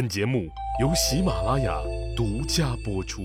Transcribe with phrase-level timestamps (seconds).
[0.00, 0.48] 本节目
[0.80, 1.78] 由喜马拉雅
[2.16, 3.20] 独家播出。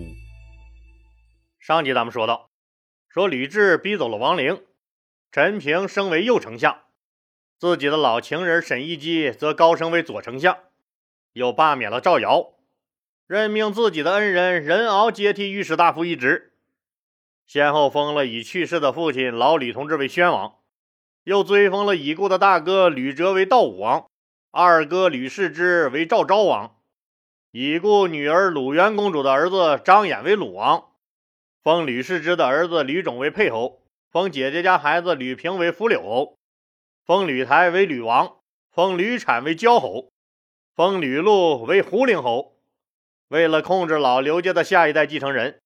[1.58, 2.50] 上集咱们说到，
[3.08, 4.62] 说吕雉逼走了王陵，
[5.32, 6.82] 陈平升为右丞相，
[7.58, 10.57] 自己的老情人沈亦基则高升为左丞相，
[11.32, 12.55] 又罢免了赵尧，
[13.26, 16.57] 任命自己的恩人任敖接替御史大夫一职，
[17.48, 20.57] 先后封了已去世的父亲老吕同志为宣王，
[21.23, 24.10] 又追封了已故的大哥吕哲为道武王。
[24.58, 26.78] 二哥吕氏之为赵昭王，
[27.52, 30.92] 已故女儿鲁元公主的儿子张衍为鲁王，
[31.62, 36.38] 封吕氏之的儿子吕种为沛侯，封姐姐家孩子吕平为扶柳侯，
[37.05, 38.38] 封吕台为吕王，
[38.71, 40.07] 封吕产为交侯，
[40.73, 42.55] 封吕禄为胡陵侯。
[43.27, 45.59] 为了控制老刘家的下一代继承人，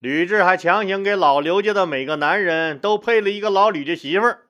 [0.00, 4.48] 吕雉还强行给老刘家的每个男人都配了一个老吕家媳妇儿。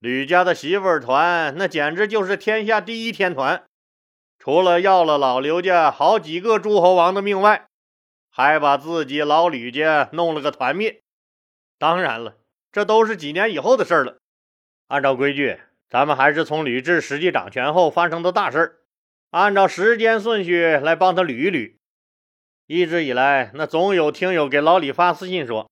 [0.00, 3.64] 吕家的媳妇儿团，那简直就是天下第一天团。
[4.38, 7.66] 除了要了老刘家好几个诸侯王的命外，
[8.30, 11.02] 还把自己老吕家弄了个团灭。
[11.78, 12.36] 当然了，
[12.70, 14.18] 这都是几年以后的事了。
[14.86, 18.76] 按照规矩，咱们还是从吕雉实际掌权后发生的大事儿，
[19.30, 21.74] 按照时间顺序来帮他捋一捋。
[22.66, 25.68] 一直以来，那总有听友给老李发私信说，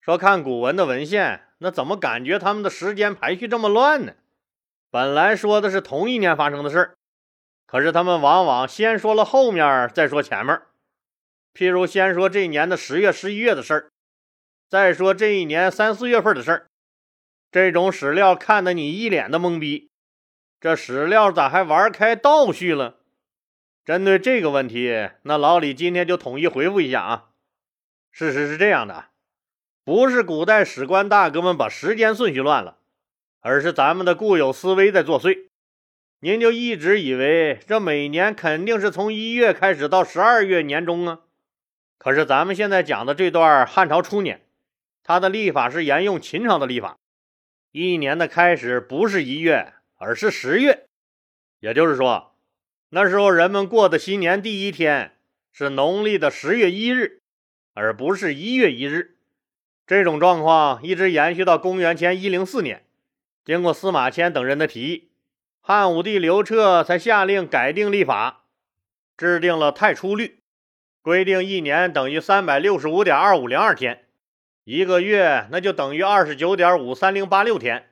[0.00, 1.48] 说看古文的文献。
[1.62, 4.14] 那怎么感觉他们的时间排序这么乱呢？
[4.90, 6.94] 本来说的是同一年发生的事儿，
[7.66, 10.60] 可是他们往往先说了后面，再说前面。
[11.52, 13.90] 譬如先说这一年的十月、十一月的事儿，
[14.68, 16.66] 再说这一年三四月份的事儿。
[17.52, 19.90] 这种史料看得你一脸的懵逼，
[20.60, 23.00] 这史料咋还玩开倒序了？
[23.84, 27.28] 针对这个问题，那老李今天就统一回复一下啊。
[28.10, 29.09] 事实是这样的。
[29.84, 32.78] 不是古代史官大哥们把时间顺序乱了，
[33.40, 35.46] 而是咱们的固有思维在作祟。
[36.20, 41.20] 您就一直以为这每年肯定是从一月开始到十二月年中啊？
[41.96, 44.42] 可是咱们现在讲的这段汉朝初年，
[45.02, 46.98] 它的历法是沿用秦朝的历法，
[47.72, 50.86] 一年的开始不是一月，而是十月。
[51.60, 52.34] 也就是说，
[52.90, 55.16] 那时候人们过的新年第一天
[55.52, 57.20] 是农历的十月一日，
[57.72, 59.16] 而不是一月一日。
[59.90, 62.84] 这种状况一直延续到公元前一零四年，
[63.44, 65.10] 经过司马迁等人的提议，
[65.60, 68.44] 汉武帝刘彻才下令改定历法，
[69.16, 70.44] 制定了太初律，
[71.02, 74.04] 规定一年等于三百六十五点二五零二天，
[74.62, 77.90] 一个月那就等于二十九点五三零八六天。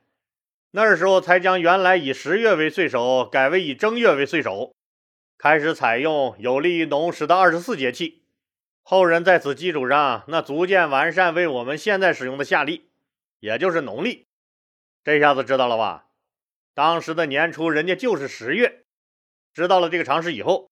[0.71, 4.73] 那时候才将原来以十月为岁首改为以正月为岁首，
[5.37, 8.23] 开始采用有利于农时的二十四节气。
[8.91, 12.89] 后人在此基础上，那逐渐完善为我们现在使用的夏历，
[13.39, 14.27] 也就是农历。
[15.05, 16.07] 这下子知道了吧？
[16.73, 18.87] 当时的年初，人家就是十月。
[19.53, 20.71] 知道了这个常识以后，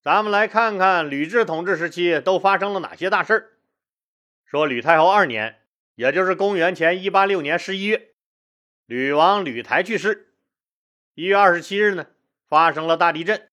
[0.00, 3.52] 咱们来看看吕雉统治时期都发生了哪些大事儿。
[4.46, 5.60] 说吕太后二年，
[5.96, 8.14] 也就是公元前一八六年十一月，
[8.86, 10.32] 吕王吕台去世。
[11.12, 12.06] 一月二十七日呢，
[12.48, 13.46] 发生了大地震，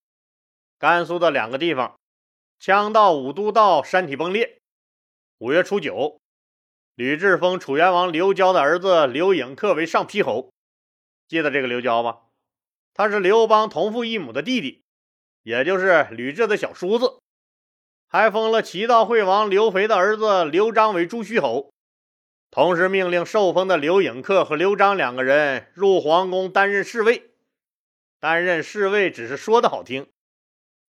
[0.79, 1.99] 甘肃的两个地方。
[2.61, 4.61] 羌道、武都道山体崩裂。
[5.39, 6.21] 五月初九，
[6.93, 10.53] 吕雉封楚元王刘交的儿子刘颖克为上邳侯。
[11.27, 12.19] 记得这个刘交吗？
[12.93, 14.83] 他是刘邦同父异母的弟弟，
[15.41, 17.17] 也就是吕雉的小叔子。
[18.07, 21.73] 还封了齐悼惠王刘肥的儿子刘璋为朱虚侯，
[22.51, 27.31] 同时命令受封的刘颖克和刘璋两个人入皇宫担任侍卫。
[28.19, 30.11] 担任侍卫只是说的好听，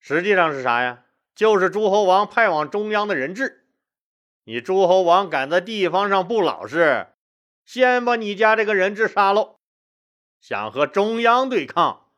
[0.00, 1.01] 实际上是啥呀？
[1.34, 3.64] 就是诸侯王派往中央的人质，
[4.44, 7.08] 你诸侯王敢在地方上不老实，
[7.64, 9.56] 先把你家这个人质杀喽！
[10.40, 12.08] 想和中央对抗，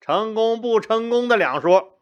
[0.00, 2.00] 成功不成功的两说，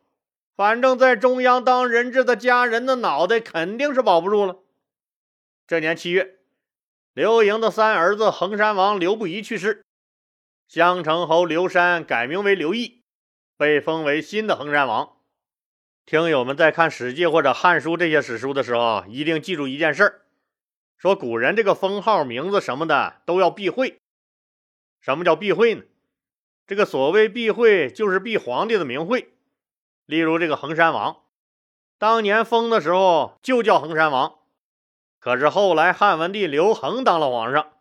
[0.55, 4.59] 反正在中央当人质的家人的脑袋肯定是保不住了。
[5.67, 6.39] 这年七月，
[7.15, 9.85] 刘盈的三儿子衡山王刘不疑去世，
[10.69, 13.03] 襄城侯刘山改名为刘毅，
[13.57, 15.14] 被封为新的衡山王。
[16.07, 20.21] 听友们在看《史记》或者《汉书》这些史书的时候，一定记住一件事儿：
[20.99, 23.97] 说古人这个封号、名字什么的都要避讳。
[25.01, 25.83] 什么叫避讳呢？
[26.67, 29.33] 这个所谓避讳，就是避皇帝的名讳。
[30.05, 31.23] 例如这个衡山王，
[31.99, 34.35] 当年封的时候就叫衡山王，
[35.19, 37.73] 可是后来汉文帝刘恒当了皇上，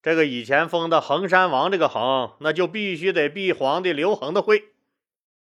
[0.00, 4.68] 这个以前封的衡山王这个衡，那就必须得避皇帝刘恒的讳。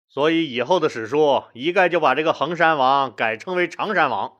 [0.09, 4.37] 所以以后的史书一概就把这个衡山王改称为常山王，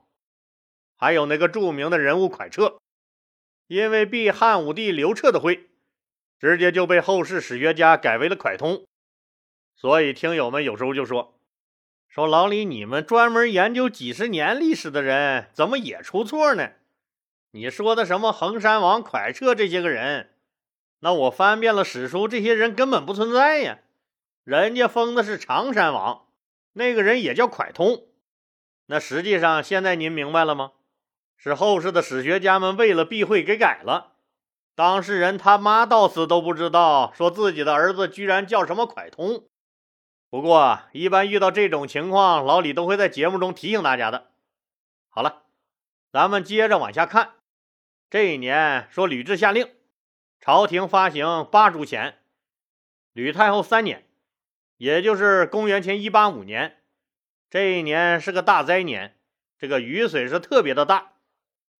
[0.96, 2.78] 还有那个著名的人物蒯彻，
[3.66, 5.68] 因为避汉武帝刘彻的讳，
[6.38, 8.84] 直接就被后世史学家改为了蒯通。
[9.76, 11.38] 所以听友们有时候就说，
[12.08, 16.72] 说老李，你们专门研究几十年历史的人，怎么也出错呢？
[17.52, 20.34] 你说的什么衡山王、蒯彻这些个人，
[21.00, 23.78] 那我翻遍了史书，这些人根本不存在呀。
[24.48, 26.24] 人家封的是常山王，
[26.72, 28.06] 那个人也叫蒯通。
[28.86, 30.72] 那实际上，现在您明白了吗？
[31.36, 34.14] 是后世的史学家们为了避讳给改了。
[34.74, 39.46] 当事人他妈到死都不知道，说自己的儿子居然叫什么蒯通。
[40.30, 44.30] 不过，一般遇到这种情况，老李都会在节目中提醒大家的。
[45.10, 45.42] 好了，
[46.10, 47.34] 咱们接着往下看。
[48.08, 49.70] 这一年，说吕雉下令，
[50.40, 52.20] 朝廷发行八铢钱。
[53.12, 54.07] 吕太后三年，
[54.78, 56.78] 也就是公元前一八五年，
[57.50, 59.18] 这一年是个大灾年，
[59.58, 61.14] 这个雨水是特别的大，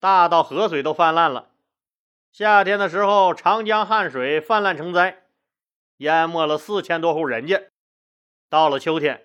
[0.00, 1.50] 大到河水都泛滥了。
[2.32, 5.22] 夏天的时候，长江汉水泛滥成灾，
[5.98, 7.68] 淹没了四千多户人家。
[8.48, 9.24] 到了秋天，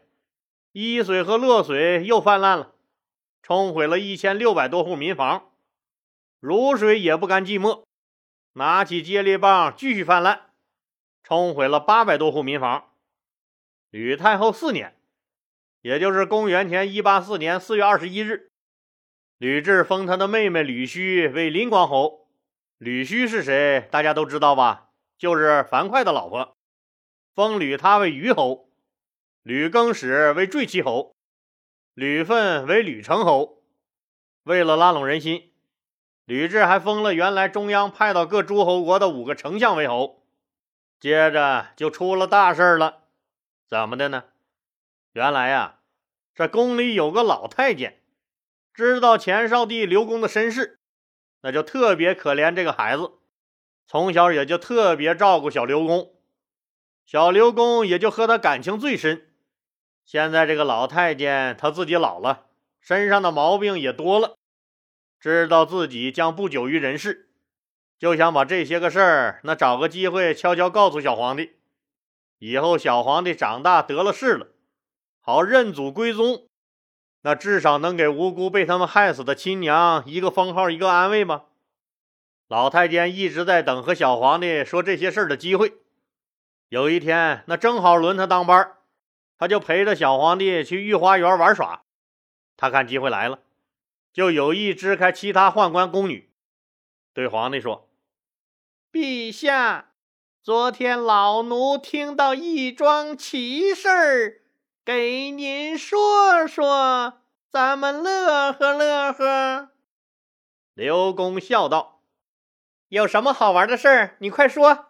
[0.71, 2.75] 伊水和洛水又泛滥了，
[3.41, 5.49] 冲毁了一千六百多户民房。
[6.39, 7.85] 汝水也不甘寂寞，
[8.53, 10.51] 拿起接力棒继续泛滥，
[11.23, 12.92] 冲毁了八百多户民房。
[13.93, 14.95] 吕太后四年，
[15.81, 18.49] 也就是公元前一八四年四月二十一日，
[19.37, 22.27] 吕雉封他的妹妹吕须为临光侯。
[22.79, 23.87] 吕须是谁？
[23.91, 24.89] 大家都知道吧？
[25.15, 26.57] 就是樊哙的老婆，
[27.35, 28.67] 封吕他为虞侯，
[29.43, 31.15] 吕更始为坠骑侯，
[31.93, 33.61] 吕奋为吕城侯。
[34.41, 35.51] 为了拉拢人心。
[36.25, 40.23] 吕雉还封了原来中央派到各诸侯国的五个丞相为侯，
[40.99, 43.02] 接着就出了大事了。
[43.73, 44.25] 怎么的呢？
[45.13, 45.79] 原来呀，
[46.35, 47.99] 这宫里有个老太监，
[48.71, 50.77] 知道前少帝刘公的身世，
[51.41, 53.13] 那就特别可怜这个孩子，
[53.87, 56.13] 从小也就特别照顾小刘公。
[57.03, 59.33] 小刘公也就和他感情最深。
[60.05, 62.45] 现在这个老太监他自己老了，
[62.79, 64.37] 身上的毛病也多了。
[65.19, 67.27] 知道自己将不久于人世，
[67.97, 71.53] 就想把这些个事儿，那找个机会悄悄告诉小皇帝。
[72.45, 74.47] 以后小皇帝长大得了势了，
[75.21, 76.49] 好认祖归宗，
[77.21, 81.45] 那至少能给无辜被他们害死的亲娘一个封号，一个安慰吧。
[82.49, 85.75] 老太监一直在等和小皇帝说这些事儿的机会。
[86.67, 88.73] 有一天，那正好轮他当班，
[89.37, 91.83] 他就陪着小皇帝去御花园玩耍。
[92.57, 93.39] 他看机会来了。
[94.11, 96.29] 就有意支开其他宦官宫女，
[97.13, 97.89] 对皇帝说
[98.91, 99.92] ：“陛下，
[100.43, 104.41] 昨天老奴听到一桩奇事儿，
[104.83, 109.69] 给您说说，咱们乐呵乐呵。”
[110.75, 112.01] 刘公笑道
[112.89, 114.17] ：“有什么好玩的事儿？
[114.19, 114.87] 你快说。”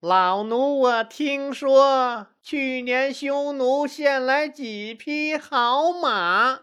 [0.00, 6.60] 老奴我听说，去年匈奴献来几匹好马。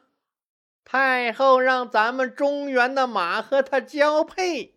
[0.86, 4.76] 太后让咱们中原的马和它交配，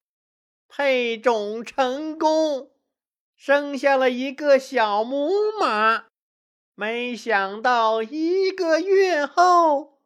[0.66, 2.70] 配种成功，
[3.36, 5.30] 生下了一个小母
[5.60, 6.06] 马。
[6.74, 9.98] 没想到一个月后，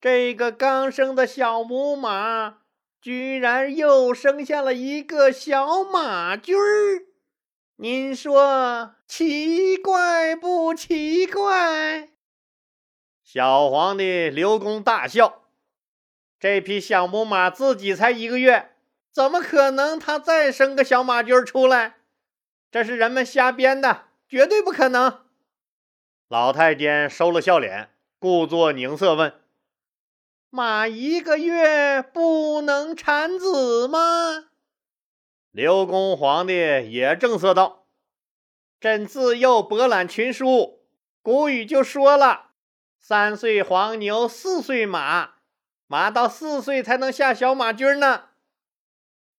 [0.00, 2.58] 这个刚生的小母马
[3.00, 7.04] 居然又生下了一个小马驹儿。
[7.76, 12.10] 您说奇怪不奇怪？
[13.22, 15.42] 小皇帝刘公大笑
[16.38, 18.72] ：“这匹小母马自己才一个月，
[19.10, 22.01] 怎么可能它再生个小马驹儿出来？
[22.72, 25.20] 这是人们瞎编的，绝对不可能。”
[26.26, 29.34] 老太监收了笑脸，故作凝色问
[30.48, 34.46] ：“马一个月不能产子吗？”
[35.52, 36.54] 刘公皇帝
[36.90, 37.84] 也正色道
[38.80, 40.80] ：“朕自幼博览群书，
[41.20, 42.52] 古语就说了。”
[42.98, 45.34] 三岁黄牛，四岁马，
[45.86, 48.30] 马到四岁才能下小马驹呢。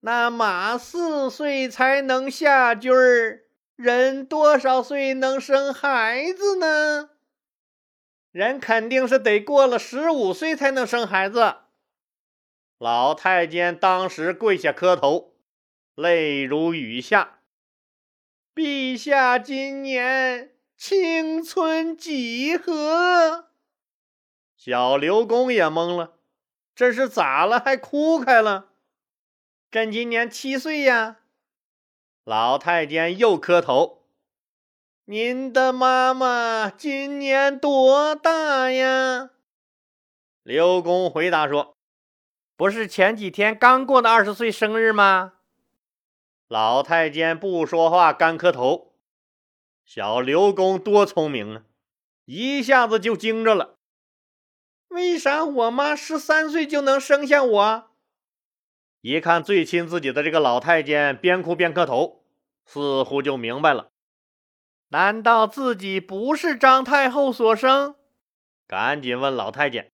[0.06, 3.44] 那马四岁才能下驹儿，
[3.74, 7.08] 人多少岁能生孩子呢？
[8.30, 11.54] 人肯定是得过了十五岁才能生孩子。
[12.76, 15.32] 老太监当时跪下磕头，
[15.94, 17.38] 泪如雨下。
[18.54, 23.48] 陛下今年青春几何？
[24.54, 26.18] 小刘公也懵了，
[26.74, 27.58] 这是咋了？
[27.58, 28.73] 还哭开了？
[29.74, 31.16] 朕今年七岁呀。
[32.22, 34.04] 老太监又磕头。
[35.06, 39.30] 您的妈妈今年多大呀？
[40.44, 41.74] 刘公回答说
[42.56, 45.32] ：“不是前几天刚过的二十岁生日吗？”
[46.46, 48.92] 老太监不说话，干磕头。
[49.84, 51.62] 小刘公多聪明啊！
[52.26, 53.74] 一下子就惊着了。
[54.86, 57.90] 为啥我妈十三岁就能生下我？
[59.04, 62.22] 一看最亲自己的这个老太监，边哭边磕头，
[62.64, 63.90] 似乎就明白了。
[64.88, 67.96] 难道自己不是张太后所生？
[68.66, 69.90] 赶紧问老太监。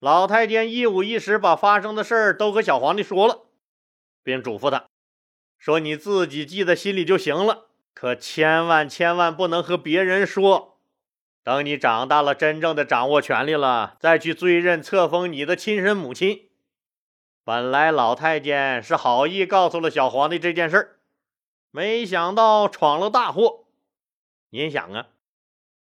[0.00, 3.42] 老太监一五一十把发生的事儿都和小皇帝说了，
[4.24, 4.86] 并嘱咐他
[5.56, 10.80] 说：“你自己记在心里就行了，可千万千万不能和别人说。”
[11.44, 16.48] 等你长大了，真正的掌握权力了，再去追认册封你的亲生母亲。
[17.46, 20.98] 本来老太监是好意告诉了小皇帝这件事儿，
[21.70, 23.66] 没想到闯了大祸。
[24.50, 25.06] 您想啊，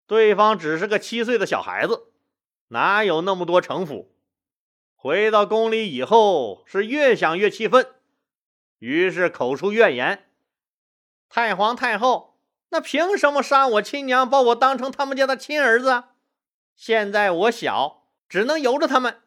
[0.07, 2.13] 对方只是个七岁的小孩子，
[2.69, 4.15] 哪有那么多城府？
[4.95, 7.93] 回到宫里以后，是越想越气愤，
[8.79, 10.29] 于是口出怨言
[11.29, 12.39] ：“太皇太后。”
[12.71, 16.05] 那凭什么杀我亲娘，把我当成他们家的亲儿子？
[16.77, 19.23] 现在我小，只能由着他们。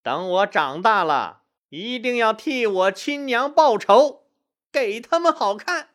[0.00, 1.41] 等我长大了，
[1.74, 4.24] 一定要替我亲娘报仇，
[4.70, 5.88] 给他们好看。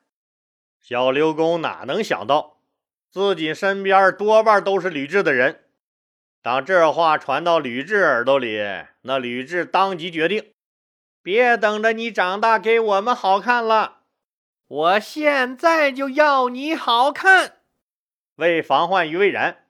[0.81, 2.57] 小刘公哪能想到，
[3.11, 5.65] 自己身边多半都是吕雉的人。
[6.41, 8.59] 当这话传到吕雉耳朵里，
[9.01, 10.51] 那吕雉当即决定：
[11.21, 13.99] 别等着你长大给我们好看了。
[14.67, 17.57] 我现在就要你好看！
[18.37, 19.67] 为防患于未然，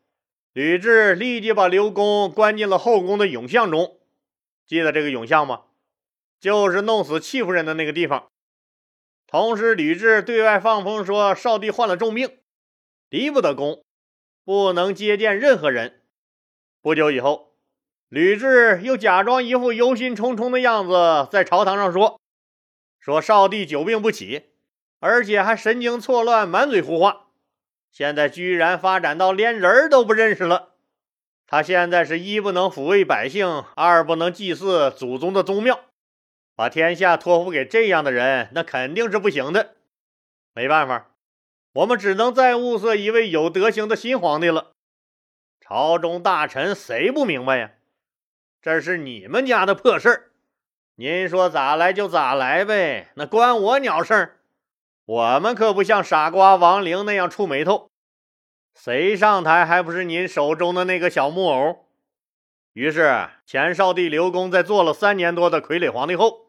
[0.54, 4.00] 吕雉立即把刘公关进了后宫的永巷中。
[4.66, 5.64] 记得这个永巷吗？
[6.40, 8.28] 就是弄死戚夫人的那个地方。
[9.28, 12.38] 同时，吕雉对外放风说，少帝患了重病，
[13.10, 13.84] 离不得宫，
[14.46, 16.02] 不能接见任何人。
[16.82, 17.54] 不久以后，
[18.08, 22.22] 吕雉又假装一副忧心忡忡的样子，在朝堂上说
[23.00, 24.52] ：“说少帝久病不起。”
[25.00, 27.28] 而且还神经错乱，满嘴胡话。
[27.92, 30.74] 现在居然发展到连人都不认识了。
[31.46, 35.80] 他现在是一不能抚慰百姓，二不能祭祀祖宗的宗庙，
[36.58, 39.76] 把天下托付给这样的人，那肯定是不行的。
[40.56, 41.12] 没办法，
[41.74, 44.72] 我们只能再物色一位有德行的新皇帝了。
[45.62, 47.74] 朝中大臣谁不明白呀？
[48.60, 50.32] 这是你们家的破事儿，
[50.96, 54.40] 您说咋来就咋来呗，那关我鸟事儿。
[55.06, 57.92] 我们可不像傻瓜王陵那样触眉头，
[58.74, 61.86] 谁上台还不是您手中的那个小木偶？
[62.74, 66.47] 于是，前少帝刘公在做了三年多的傀儡皇帝后，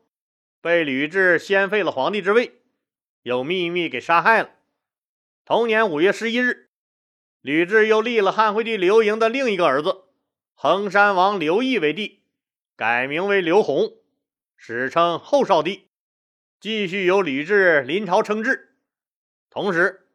[0.61, 2.61] 被吕雉先废了皇帝之位，
[3.23, 4.51] 又秘密给杀害了。
[5.45, 6.69] 同年五月十一日，
[7.41, 10.05] 吕雉又立了汉惠帝刘盈的另一个儿子
[10.55, 12.23] 衡山王刘毅为帝，
[12.77, 13.93] 改名为刘弘，
[14.57, 15.89] 史称后少帝。
[16.61, 18.75] 继续由吕雉临朝称制，
[19.49, 20.09] 同时，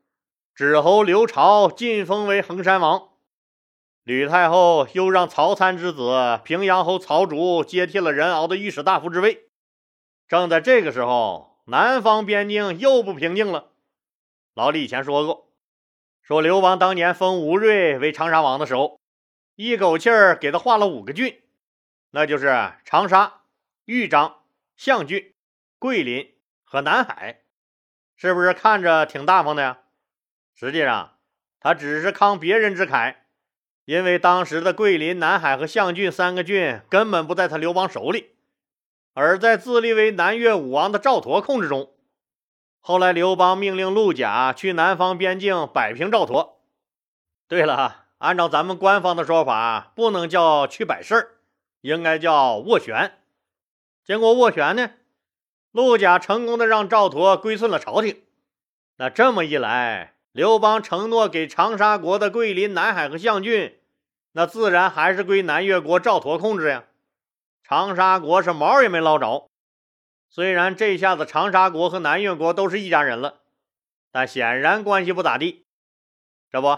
[0.54, 3.12] 指侯刘朝晋封为衡山王。
[4.04, 9.48] 吕太后又让曹参之子平阳侯曹竹接替了任敖的御史大夫之位。
[10.28, 13.72] 正在这个时候，南方边境又不平静了。
[14.54, 15.50] 老李以前说过，
[16.22, 19.00] 说刘邦当年封吴瑞为长沙王的时候，
[19.56, 21.42] 一口气儿给他划了五个郡，
[22.12, 23.42] 那就是长沙、
[23.86, 24.42] 豫章、
[24.78, 25.34] 象郡、
[25.80, 26.32] 桂林。
[26.66, 27.42] 和南海，
[28.16, 29.82] 是不是看着挺大方的呀？
[30.56, 31.20] 实际上，
[31.60, 33.18] 他只是慷别人之慨，
[33.86, 38.33] 因为当时的桂林、南海和象郡三个郡根本不在他刘邦手里，
[39.14, 41.92] 而在自立为南越武王的赵佗控制中。
[42.80, 46.56] 后来，刘邦命令陆贾去南方边境摆平赵佗。
[47.48, 51.28] 对了，按照咱们官方的说法，不能叫去摆事儿，
[51.82, 53.20] 应该叫斡旋。
[54.04, 54.92] 经过斡旋呢？
[55.72, 58.22] 陆贾成功的让赵佗归顺了朝廷，
[58.98, 63.80] 那这么一来，刘邦承诺给长沙国的桂林、南海和象郡，
[64.34, 66.84] 那自然还是归南越国赵佗控制呀。
[67.64, 69.50] 长沙国是毛也没捞着。
[70.30, 73.42] 虽然这下子长沙国和南越国都是一家人了，
[74.12, 75.66] 但显然关系不咋地。
[76.52, 76.78] 这不，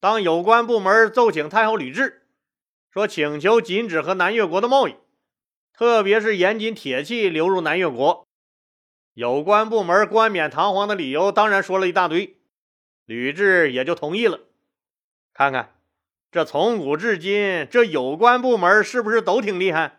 [0.00, 2.14] 当有关部门奏请太后吕雉，
[2.90, 4.96] 说请求禁止和南越国的贸易。
[5.72, 8.26] 特别是严禁铁器流入南越国，
[9.12, 12.36] 有关部门冠冕堂皇的理由当然说了一大堆，
[13.04, 14.40] 吕雉也就同意了。
[15.32, 15.76] 看看，
[16.32, 19.97] 这从古至今，这有关部门是不是都挺厉害？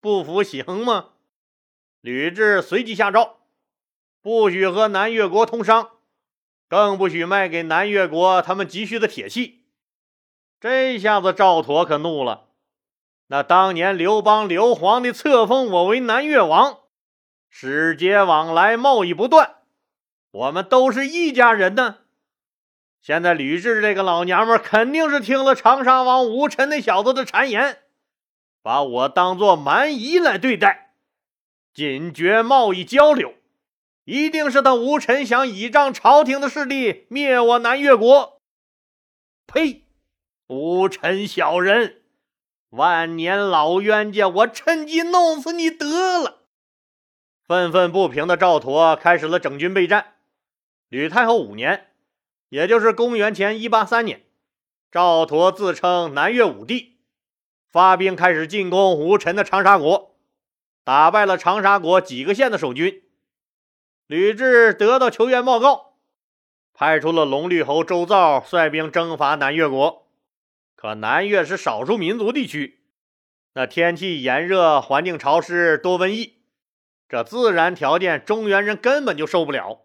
[0.00, 1.10] 不服行吗？
[2.00, 3.38] 吕雉随即下诏，
[4.22, 5.90] 不许和南越国通商，
[6.68, 9.64] 更不许卖给南越国他们急需的铁器。
[10.60, 12.46] 这下子赵佗可怒了。
[13.26, 16.78] 那当年刘邦刘皇帝册封我为南越王，
[17.50, 19.56] 使节往来，贸易不断，
[20.30, 21.98] 我们都是一家人呢。
[23.00, 27.82] 现在吕雉这个老娘们肯定是听了长沙王吴臣那小子的谗言，
[28.62, 30.94] 把我当做蛮夷来对待，
[31.72, 33.34] 禁绝贸易交流。
[34.04, 38.40] 一定是他吴臣想倚仗朝廷的势力灭我南越国。
[39.46, 39.84] 呸！
[40.46, 42.00] 吴臣小人，
[42.70, 46.38] 万年老冤家，我趁机弄死你得了！
[47.46, 50.14] 愤愤不平的赵佗开始了整军备战。
[50.88, 51.88] 吕太后五年，
[52.48, 54.22] 也就是公元前一八三年，
[54.90, 56.97] 赵佗自称南越武帝，
[57.70, 60.16] 发兵开始进攻吴臣的长沙国，
[60.84, 63.02] 打败了长沙国几个县的守军。
[64.06, 65.98] 吕雉得到求援报告，
[66.72, 70.08] 派出了龙绿侯周造率兵征伐南越国。
[70.74, 72.80] 可南越是少数民族地区，
[73.52, 76.38] 那天气炎热，环境潮湿，多瘟疫。
[77.08, 79.82] 这自然条件，中原人根本就受不了。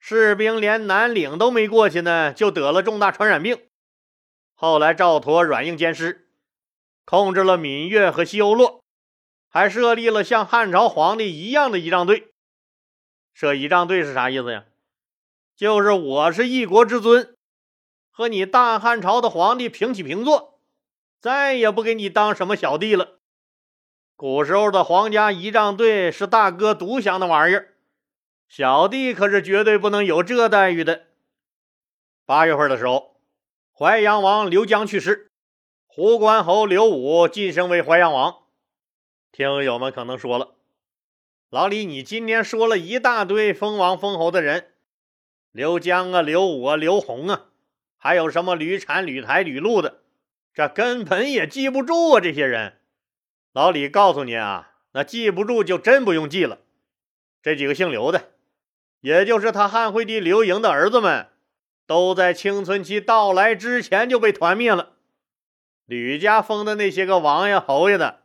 [0.00, 3.60] 士兵连南岭都没过去呢，就得了重大传染病。
[4.54, 6.28] 后来赵佗软硬兼施，
[7.04, 8.82] 控制了闽越和西欧洛，
[9.48, 12.28] 还设立了像汉朝皇帝一样的仪仗队。
[13.32, 14.64] 设仪仗队是啥意思呀？
[15.56, 17.34] 就是我是一国之尊，
[18.10, 20.58] 和你大汉朝的皇帝平起平坐，
[21.20, 23.18] 再也不给你当什么小弟了。
[24.16, 27.74] 古时候的皇家仪仗队是大哥独享的玩意儿，
[28.48, 31.06] 小弟可是绝对不能有这待遇的。
[32.24, 33.16] 八月份的时候，
[33.72, 35.31] 淮阳王刘江去世，
[35.94, 38.44] 胡关侯刘武晋升为淮阳王。
[39.30, 40.54] 听友们可能说了，
[41.50, 44.68] 老李，你今天说了一大堆封王封侯的人，
[45.50, 47.48] 刘江啊、刘武啊、刘宏啊，
[47.98, 50.00] 还有什么吕产、吕台、吕禄的，
[50.54, 52.78] 这根本也记不住啊，这些人。
[53.52, 56.60] 老李告诉你啊，那记不住就真不用记了。
[57.42, 58.30] 这几个姓刘的，
[59.02, 61.28] 也就是他汉惠帝刘盈的儿子们，
[61.86, 64.91] 都在青春期到来之前就被团灭了。
[65.86, 68.20] 吕家封的那些个王爷侯爷的，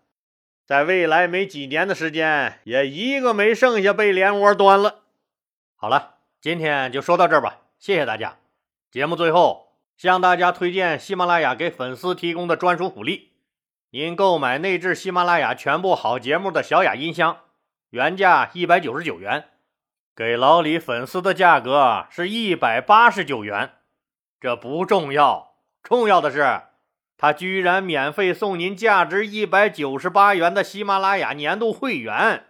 [0.66, 5.00] 在未来没几年的时间，也一个没剩下被连窝端了。
[5.76, 8.38] 好了，今天就说到这儿吧，谢谢大家。
[8.89, 13.34] 节目最后向大家推荐喜马拉雅给粉丝提供的专属福利。
[13.89, 17.38] 您购买内置喜马拉雅全部好节目的小雅音箱，
[17.89, 19.46] 原价一百九十九元，
[20.15, 23.72] 给老李粉丝的价格是一百八十九元。
[24.39, 26.62] 这不重要，重要的是，
[27.17, 32.45] 他居然免费送您价值一百九十八元的喜马拉雅年度会员。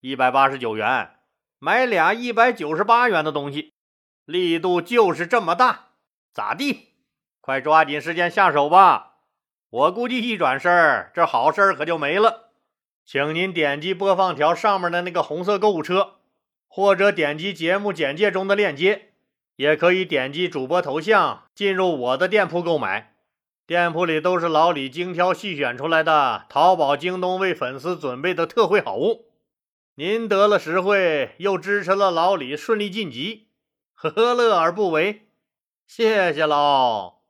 [0.00, 1.16] 一百八十九元
[1.58, 3.72] 买俩一百九十八元的东西，
[4.24, 5.90] 力度就是这么大，
[6.32, 6.94] 咋地？
[7.40, 9.16] 快抓紧时间下手吧！
[9.68, 12.50] 我估计一转身这好事可就没了。
[13.04, 16.16] 请您点击播放条上面的那个红色购物车，
[16.66, 19.12] 或者点击节目简介中的链接，
[19.56, 23.11] 也可以点击主播头像进入我的店铺购买。
[23.64, 29.26] 店铺里都是老李精挑细选出来的淘宝、京东为粉丝准备的特惠好物。
[29.94, 33.48] 您得了实惠，又支持了老李顺利晋级，
[33.94, 35.28] 何乐而不为？
[35.86, 37.21] 谢谢喽！